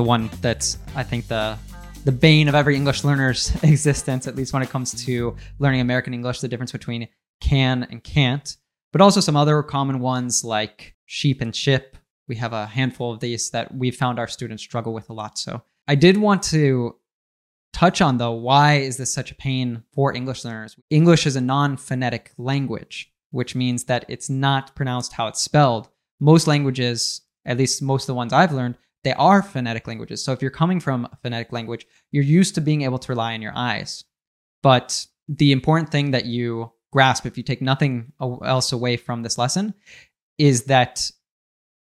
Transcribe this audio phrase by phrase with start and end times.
[0.00, 1.58] the one that's I think the
[2.06, 6.14] the bane of every English learner's existence, at least when it comes to learning American
[6.14, 7.06] English, the difference between
[7.42, 8.56] can and can't,
[8.92, 11.98] but also some other common ones like sheep and ship.
[12.28, 15.36] We have a handful of these that we've found our students struggle with a lot.
[15.36, 16.96] So I did want to
[17.74, 20.76] touch on though why is this such a pain for English learners?
[20.88, 25.90] English is a non-phonetic language, which means that it's not pronounced how it's spelled.
[26.20, 30.22] Most languages, at least most of the ones I've learned, they are phonetic languages.
[30.22, 33.34] So if you're coming from a phonetic language, you're used to being able to rely
[33.34, 34.04] on your eyes.
[34.62, 39.38] But the important thing that you grasp, if you take nothing else away from this
[39.38, 39.74] lesson,
[40.38, 41.10] is that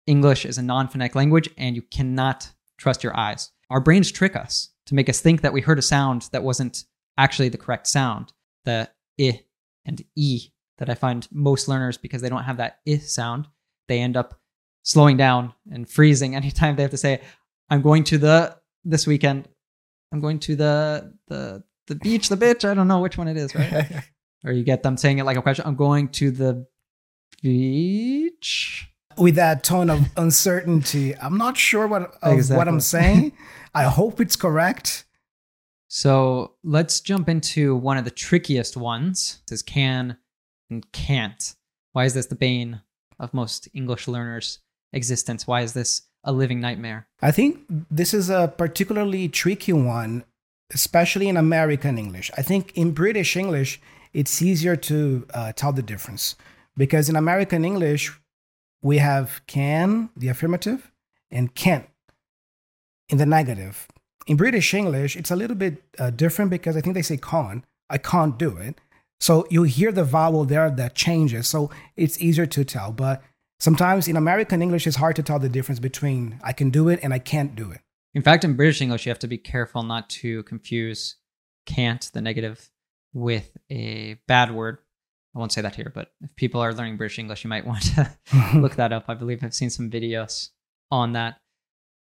[0.06, 3.50] English is a non phonetic language and you cannot trust your eyes.
[3.70, 6.84] Our brains trick us to make us think that we heard a sound that wasn't
[7.18, 8.32] actually the correct sound.
[8.64, 8.90] The
[9.20, 9.42] i
[9.84, 13.48] and e that I find most learners, because they don't have that i sound,
[13.88, 14.38] they end up
[14.86, 17.20] slowing down and freezing anytime they have to say,
[17.68, 19.48] I'm going to the this weekend.
[20.12, 22.68] I'm going to the the the beach, the bitch.
[22.68, 24.04] I don't know which one it is, right?
[24.44, 25.66] or you get them saying it like a question.
[25.66, 26.66] I'm going to the
[27.42, 28.88] beach
[29.18, 31.16] with that tone of uncertainty.
[31.16, 32.56] I'm not sure what exactly.
[32.56, 33.32] what I'm saying.
[33.74, 35.04] I hope it's correct.
[35.88, 39.42] So let's jump into one of the trickiest ones.
[39.48, 40.16] This is can
[40.70, 41.54] and can't.
[41.92, 42.82] Why is this the bane
[43.18, 44.60] of most English learners?
[44.92, 45.46] Existence?
[45.46, 47.06] Why is this a living nightmare?
[47.22, 50.24] I think this is a particularly tricky one,
[50.72, 52.30] especially in American English.
[52.36, 53.80] I think in British English,
[54.12, 56.36] it's easier to uh, tell the difference
[56.76, 58.12] because in American English,
[58.82, 60.90] we have can, the affirmative,
[61.30, 61.88] and can't
[63.08, 63.86] in the negative.
[64.26, 67.64] In British English, it's a little bit uh, different because I think they say can't.
[67.88, 68.80] I can't do it.
[69.20, 71.46] So you hear the vowel there that changes.
[71.46, 72.92] So it's easier to tell.
[72.92, 73.22] But
[73.58, 77.00] Sometimes in American English, it's hard to tell the difference between I can do it
[77.02, 77.80] and I can't do it.
[78.14, 81.16] In fact, in British English, you have to be careful not to confuse
[81.64, 82.70] can't, the negative,
[83.12, 84.78] with a bad word.
[85.34, 87.82] I won't say that here, but if people are learning British English, you might want
[87.94, 88.10] to
[88.54, 89.04] look that up.
[89.08, 90.50] I believe I've seen some videos
[90.90, 91.40] on that.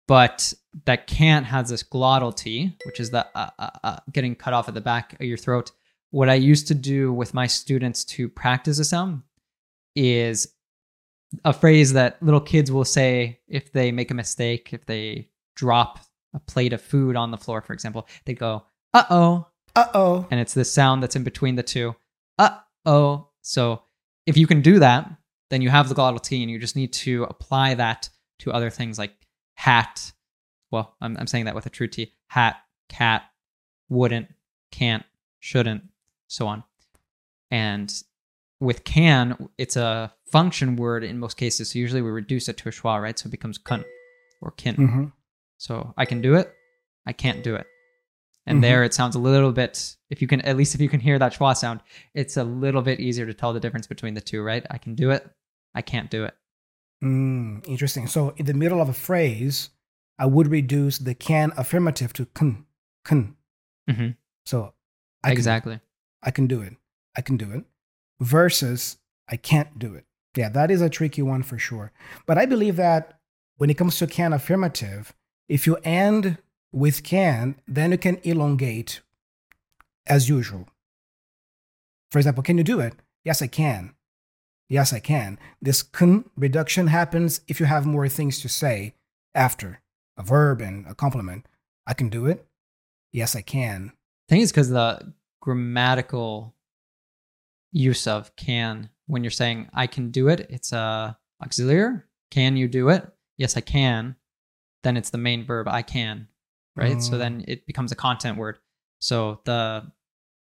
[0.08, 0.54] But
[0.86, 4.68] that can't has this glottal T, which is the uh, uh, uh, getting cut off
[4.68, 5.72] at the back of your throat.
[6.10, 9.22] What I used to do with my students to practice a sound
[9.96, 10.54] is
[11.46, 16.00] a phrase that little kids will say if they make a mistake, if they drop
[16.34, 19.48] a plate of food on the floor, for example, they go, uh oh.
[19.76, 20.28] Uh oh.
[20.32, 21.96] And it's this sound that's in between the two.
[22.38, 23.30] Uh oh.
[23.42, 23.84] So
[24.26, 25.10] if you can do that,
[25.50, 28.10] then you have the glottal T and you just need to apply that
[28.40, 29.14] to other things like
[29.56, 30.12] hat.
[30.72, 32.14] Well, I'm, I'm saying that with a true T.
[32.28, 32.58] Hat,
[32.90, 33.24] cat,
[33.90, 34.28] wouldn't,
[34.72, 35.04] can't,
[35.40, 35.84] shouldn't,
[36.28, 36.64] so on.
[37.50, 37.94] And
[38.62, 41.72] with can, it's a function word in most cases.
[41.72, 43.18] So usually we reduce it to a schwa, right?
[43.18, 43.84] So it becomes kun
[44.42, 44.76] or kin.
[44.76, 45.06] Mm-hmm.
[45.58, 46.54] So I can do it,
[47.06, 47.66] I can't do it.
[48.46, 48.62] And mm-hmm.
[48.62, 51.20] there it sounds a little bit, if you can, at least if you can hear
[51.20, 51.82] that schwa sound,
[52.14, 54.66] it's a little bit easier to tell the difference between the two, right?
[54.70, 55.28] I can do it,
[55.76, 56.36] I can't do it.
[57.04, 58.08] Mm, interesting.
[58.08, 59.70] So in the middle of a phrase,
[60.20, 62.66] I would reduce the can affirmative to kun,
[63.04, 63.36] kun.
[63.90, 64.10] Mm-hmm.
[64.46, 64.74] So
[65.24, 65.74] I exactly.
[65.74, 65.82] Can,
[66.24, 66.74] I can do it.
[67.18, 67.64] I can do it.
[68.22, 70.06] Versus I can't do it.
[70.38, 71.92] Yeah, that is a tricky one for sure.
[72.26, 73.20] But I believe that
[73.58, 75.14] when it comes to can affirmative,
[75.50, 76.38] if you end
[76.72, 79.02] with can, then you can elongate
[80.08, 80.68] as usual.
[82.12, 82.94] For example, can you do it?
[83.24, 83.94] Yes, I can.
[84.70, 85.38] Yes, I can.
[85.62, 88.94] This can reduction happens if you have more things to say
[89.36, 89.82] after
[90.18, 91.46] a verb and a complement.
[91.86, 92.46] I can do it.
[93.12, 93.92] Yes, I can.
[93.94, 96.54] I think it's because the grammatical
[97.72, 102.00] use of can when you're saying I can do it, it's a auxiliary.
[102.30, 103.06] Can you do it?
[103.38, 104.16] Yes, I can.
[104.84, 106.30] Then it's the main verb I can,
[106.78, 107.02] right?
[107.02, 107.46] So then mm.
[107.48, 108.58] it becomes a content word.
[109.00, 109.92] So the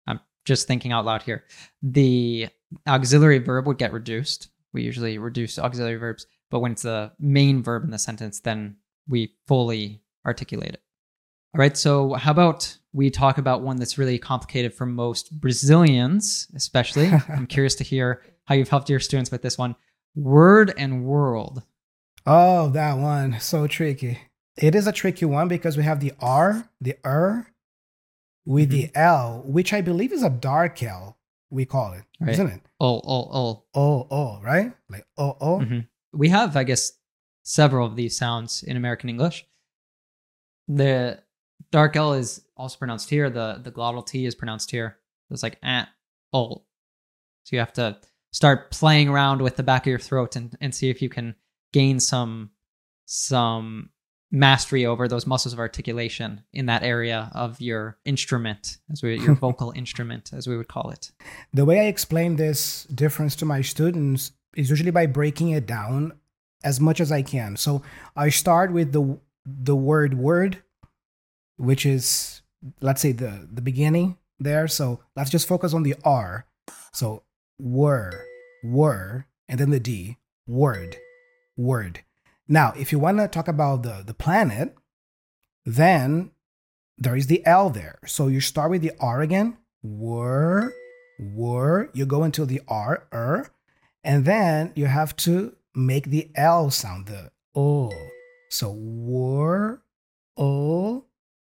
[0.07, 1.45] I'm just thinking out loud here.
[1.81, 2.49] The
[2.85, 4.49] auxiliary verb would get reduced.
[4.73, 8.75] We usually reduce auxiliary verbs, but when it's the main verb in the sentence, then
[9.07, 10.81] we fully articulate it.
[11.53, 16.47] All right, so how about we talk about one that's really complicated for most Brazilians,
[16.55, 17.11] especially?
[17.29, 19.75] I'm curious to hear how you've helped your students with this one.
[20.15, 21.63] Word and world.
[22.25, 23.39] Oh, that one.
[23.39, 24.19] So tricky.
[24.57, 27.47] It is a tricky one because we have the R, the R,
[28.45, 28.93] with mm-hmm.
[28.93, 31.17] the L, which I believe is a dark L,
[31.49, 32.31] we call it, right.
[32.31, 32.61] isn't it?
[32.79, 33.63] Oh, oh, oh.
[33.73, 34.71] Oh, oh, right?
[34.87, 35.59] Like, oh, oh.
[35.59, 35.79] Mm-hmm.
[36.13, 36.91] We have, I guess,
[37.41, 39.47] several of these sounds in American English.
[40.67, 41.23] The
[41.71, 43.29] dark L is also pronounced here.
[43.29, 44.97] The the glottal T is pronounced here.
[45.29, 45.85] It's like eh,
[46.33, 46.63] oh.
[47.43, 47.97] So you have to
[48.31, 51.35] start playing around with the back of your throat and, and see if you can
[51.73, 52.51] gain some
[53.05, 53.89] some
[54.31, 59.35] mastery over those muscles of articulation in that area of your instrument, as we your
[59.47, 61.11] vocal instrument, as we would call it.
[61.53, 66.13] The way I explain this difference to my students is usually by breaking it down
[66.63, 67.55] as much as I can.
[67.57, 67.81] So
[68.15, 70.61] I start with the the word word,
[71.59, 72.41] which is
[72.81, 74.67] let's say the the beginning there.
[74.67, 76.45] So let's just focus on the R.
[76.91, 77.23] So
[77.59, 78.25] were,
[78.63, 80.17] were, and then the D,
[80.47, 80.97] word,
[81.57, 82.03] word.
[82.47, 84.75] Now, if you want to talk about the, the planet,
[85.65, 86.31] then
[86.97, 87.99] there is the L there.
[88.05, 90.73] So you start with the R again, were,
[91.19, 93.51] were, you go into the R, er,
[94.03, 97.91] and then you have to make the L sound, the O.
[98.49, 99.81] So were,
[100.37, 101.05] O,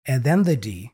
[0.08, 0.92] and then the D,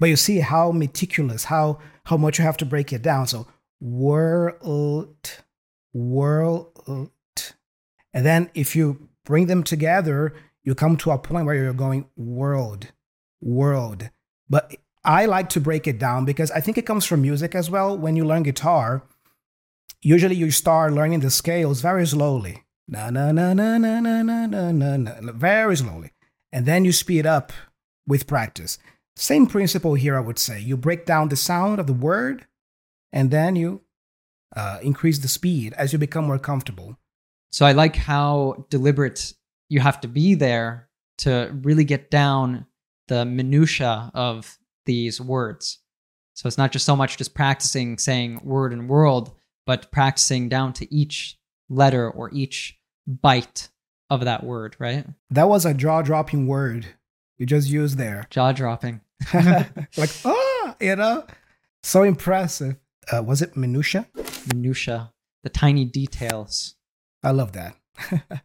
[0.00, 3.26] but you see how meticulous, how how much you have to break it down.
[3.26, 3.46] So
[3.80, 5.42] world,
[5.92, 7.10] world,
[8.14, 12.06] and then if you bring them together, you come to a point where you're going
[12.16, 12.88] world,
[13.40, 14.08] world.
[14.48, 17.70] But I like to break it down because I think it comes from music as
[17.70, 17.96] well.
[17.96, 19.02] When you learn guitar,
[20.02, 22.64] usually you start learning the scales very slowly.
[22.88, 26.10] Na na na na na na na na na very slowly.
[26.52, 27.52] And then you speed up
[28.08, 28.78] with practice.
[29.14, 30.60] Same principle here, I would say.
[30.60, 32.46] You break down the sound of the word,
[33.12, 33.82] and then you
[34.56, 36.98] uh, increase the speed as you become more comfortable.
[37.52, 39.34] So I like how deliberate
[39.68, 40.88] you have to be there
[41.18, 42.66] to really get down
[43.08, 45.78] the minutia of these words.
[46.34, 49.34] So it's not just so much just practicing saying word and world,
[49.66, 51.36] but practicing down to each
[51.68, 53.68] letter or each bite
[54.08, 55.06] of that word, right?
[55.30, 56.86] That was a jaw dropping word
[57.38, 58.26] you just use there.
[58.30, 59.00] Jaw dropping.
[59.32, 61.24] like, ah, you know,
[61.82, 62.76] so impressive.
[63.10, 64.06] Uh, was it minutia?
[64.52, 65.12] Minutia,
[65.42, 66.74] the tiny details.
[67.22, 67.74] I love that.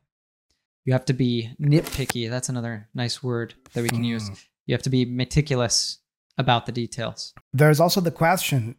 [0.85, 2.29] you have to be nitpicky.
[2.29, 4.07] That's another nice word that we can mm.
[4.07, 4.29] use.
[4.65, 5.99] You have to be meticulous
[6.37, 7.33] about the details.
[7.51, 8.75] There's also the question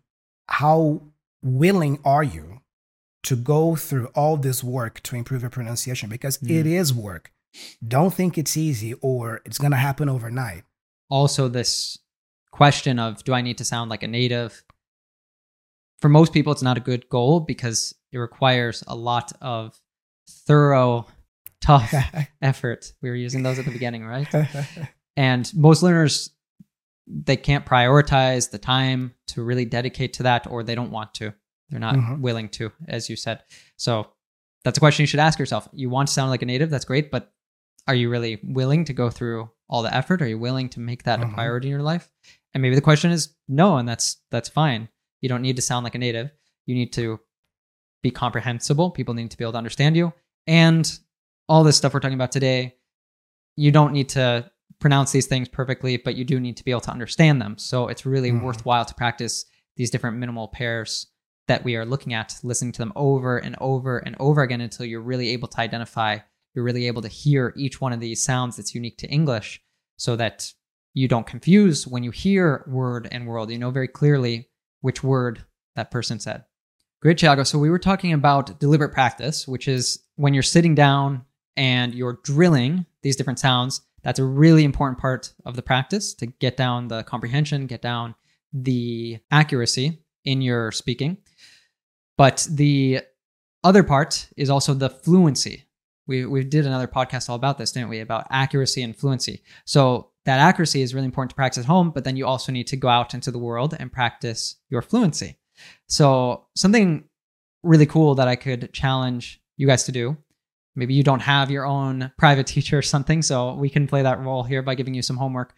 [0.49, 1.02] how
[1.43, 2.60] willing are you
[3.22, 6.08] to go through all this work to improve your pronunciation?
[6.08, 6.50] Because mm.
[6.50, 7.31] it is work.
[7.87, 10.65] Don't think it's easy or it's going to happen overnight
[11.11, 11.99] also this
[12.51, 14.65] question of do I need to sound like a native?
[16.01, 19.79] For most people, it's not a good goal because it requires a lot of
[20.29, 21.06] thorough,
[21.61, 21.95] tough
[22.43, 22.93] effort.
[23.01, 24.29] We were using those at the beginning, right?
[25.17, 26.31] and most learners,
[27.06, 31.33] they can't prioritize the time to really dedicate to that, or they don't want to.
[31.71, 32.21] They're not mm-hmm.
[32.21, 33.43] willing to, as you said.
[33.77, 34.09] So
[34.65, 35.69] that's a question you should ask yourself.
[35.73, 37.33] You want to sound like a native, that's great, but
[37.86, 40.22] are you really willing to go through all the effort?
[40.22, 41.31] Are you willing to make that mm-hmm.
[41.31, 42.10] a priority in your life?
[42.52, 44.88] And maybe the question is no, and that's that's fine.
[45.20, 46.31] You don't need to sound like a native.
[46.66, 47.20] You need to
[48.02, 48.90] be comprehensible.
[48.90, 50.12] People need to be able to understand you.
[50.46, 50.90] And
[51.48, 52.76] all this stuff we're talking about today,
[53.56, 54.50] you don't need to
[54.81, 57.56] pronounce these things perfectly, but you do need to be able to understand them.
[57.58, 58.42] So it's really mm.
[58.42, 59.46] worthwhile to practice
[59.76, 61.06] these different minimal pairs
[61.48, 64.86] that we are looking at, listening to them over and over and over again until
[64.86, 66.19] you're really able to identify
[66.55, 69.61] you're really able to hear each one of these sounds that's unique to English
[69.97, 70.53] so that
[70.95, 73.51] you don't confuse when you hear word and world.
[73.51, 74.49] You know very clearly
[74.81, 76.45] which word that person said.
[77.03, 77.47] Great, Thiago.
[77.47, 81.25] So we were talking about deliberate practice, which is when you're sitting down
[81.56, 83.82] and you're drilling these different sounds.
[84.03, 88.15] That's a really important part of the practice to get down the comprehension, get down
[88.53, 91.19] the accuracy in your speaking.
[92.17, 93.01] But the
[93.65, 95.64] other part is also the fluency
[96.06, 98.01] we we did another podcast all about this, didn't we?
[98.01, 99.43] About accuracy and fluency.
[99.65, 102.67] So that accuracy is really important to practice at home, but then you also need
[102.69, 105.37] to go out into the world and practice your fluency.
[105.89, 107.05] So something
[107.63, 110.17] really cool that I could challenge you guys to do.
[110.77, 114.20] Maybe you don't have your own private teacher or something, so we can play that
[114.20, 115.55] role here by giving you some homework.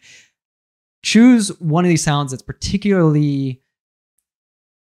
[1.03, 3.61] Choose one of these sounds that's particularly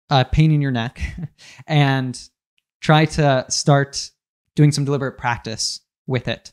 [0.10, 1.02] a uh, pain in your neck
[1.68, 2.30] and
[2.80, 4.12] try to start
[4.58, 6.52] doing some deliberate practice with it.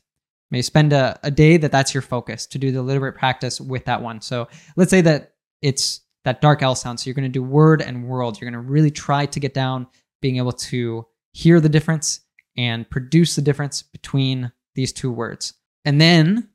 [0.50, 3.86] Maybe spend a, a day that that's your focus to do the deliberate practice with
[3.86, 4.20] that one.
[4.20, 4.46] So
[4.76, 5.32] let's say that
[5.62, 7.00] it's that dark L sound.
[7.00, 8.40] So you're going to do word and world.
[8.40, 9.86] You're going to really try to get down
[10.20, 12.20] being able to hear the difference
[12.56, 15.54] and produce the difference between these two words.
[15.84, 16.50] And then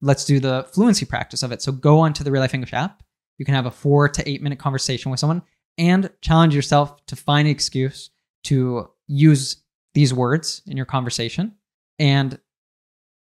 [0.00, 1.62] let's do the fluency practice of it.
[1.62, 3.02] So go onto the Real Life English app.
[3.38, 5.42] You can have a four to eight minute conversation with someone
[5.76, 8.10] and challenge yourself to find an excuse
[8.44, 9.58] to use
[9.96, 11.54] these words in your conversation.
[11.98, 12.38] And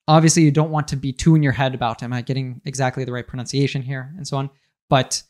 [0.08, 3.06] obviously, you don't want to be too in your head about am I getting exactly
[3.06, 4.50] the right pronunciation here and so on.
[4.90, 5.22] But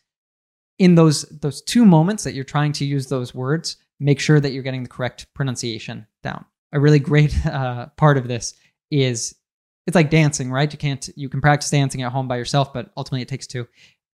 [0.80, 4.54] in those those two moments that you're trying to use those words, make sure that
[4.54, 6.46] you're getting the correct pronunciation down.
[6.72, 8.54] A really great uh, part of this
[8.90, 9.36] is
[9.86, 10.72] it's like dancing, right?
[10.72, 13.68] You can't you can practice dancing at home by yourself, but ultimately it takes two.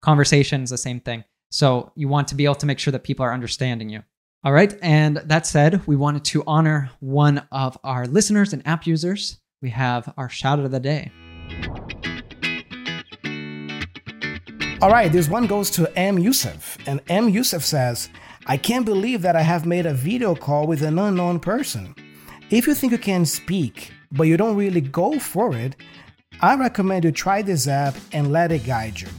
[0.01, 1.25] Conversation is the same thing.
[1.51, 4.03] So you want to be able to make sure that people are understanding you.
[4.47, 4.73] All right.
[4.81, 9.39] And that said, we wanted to honor one of our listeners and app users.
[9.61, 11.11] We have our shout out of the day.
[14.81, 16.17] All right, this one goes to M.
[16.17, 16.77] Yusuf.
[16.87, 17.27] And M.
[17.27, 18.07] Yusuf says,
[18.45, 21.93] I can't believe that I have made a video call with an unknown person.
[22.49, 25.75] If you think you can speak, but you don't really go for it,
[26.39, 29.09] I recommend you try this app and let it guide you.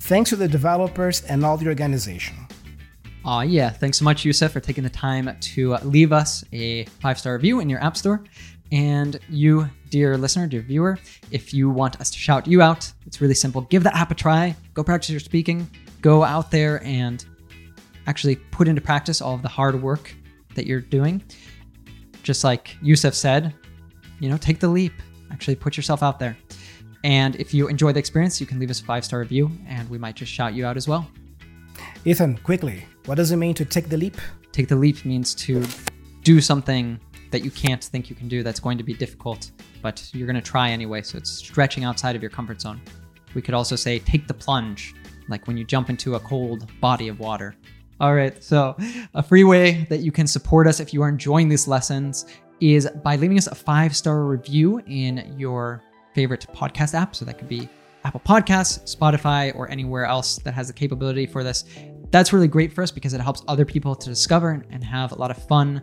[0.00, 2.34] Thanks to the developers and all the organization.
[3.26, 3.70] Aw, uh, yeah.
[3.70, 7.60] Thanks so much, Yusuf, for taking the time to leave us a five star review
[7.60, 8.22] in your app store.
[8.70, 10.98] And you, dear listener, dear viewer,
[11.30, 13.62] if you want us to shout you out, it's really simple.
[13.62, 14.54] Give the app a try.
[14.74, 15.70] Go practice your speaking.
[16.02, 17.24] Go out there and
[18.06, 20.14] actually put into practice all of the hard work
[20.54, 21.22] that you're doing.
[22.22, 23.54] Just like Yusuf said,
[24.20, 24.92] you know, take the leap.
[25.30, 26.36] Actually put yourself out there.
[27.04, 29.88] And if you enjoy the experience, you can leave us a five star review and
[29.88, 31.06] we might just shout you out as well.
[32.04, 34.16] Ethan, quickly, what does it mean to take the leap?
[34.52, 35.62] Take the leap means to
[36.22, 36.98] do something
[37.30, 39.50] that you can't think you can do that's going to be difficult,
[39.82, 41.02] but you're going to try anyway.
[41.02, 42.80] So it's stretching outside of your comfort zone.
[43.34, 44.94] We could also say take the plunge,
[45.28, 47.56] like when you jump into a cold body of water.
[48.00, 48.76] All right, so
[49.14, 52.26] a free way that you can support us if you are enjoying these lessons
[52.60, 55.82] is by leaving us a five star review in your
[56.14, 57.14] favorite podcast app.
[57.14, 57.68] So that could be
[58.04, 61.64] Apple Podcasts, Spotify, or anywhere else that has the capability for this.
[62.14, 65.16] That's really great for us because it helps other people to discover and have a
[65.16, 65.82] lot of fun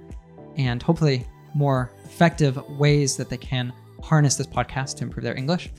[0.55, 5.71] and hopefully more effective ways that they can harness this podcast to improve their English.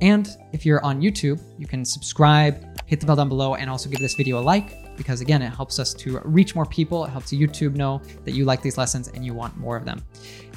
[0.00, 3.90] And if you're on YouTube, you can subscribe, hit the bell down below, and also
[3.90, 7.04] give this video a like because, again, it helps us to reach more people.
[7.04, 10.02] It helps YouTube know that you like these lessons and you want more of them.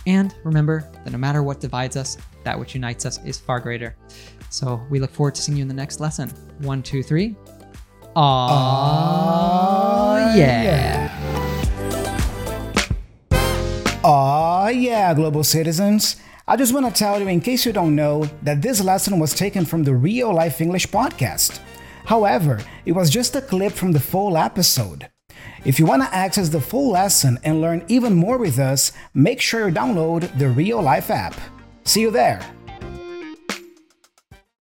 [0.08, 3.98] And remember that no matter what divides us, that which unites us is far greater.
[4.50, 6.30] So we look forward to seeing you in the next lesson.
[6.60, 7.36] One, two, three.
[8.16, 8.36] Aww,
[10.36, 11.08] yeah.
[14.04, 16.18] Aw, oh, yeah, global citizens.
[16.46, 19.34] I just want to tell you, in case you don't know, that this lesson was
[19.34, 21.62] taken from the Real Life English podcast.
[22.04, 25.08] However, it was just a clip from the full episode.
[25.64, 29.40] If you want to access the full lesson and learn even more with us, make
[29.40, 31.36] sure you download the Real Life app.
[31.86, 32.42] See you there!